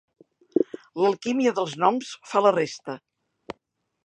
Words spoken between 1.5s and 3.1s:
dels noms fa la resta.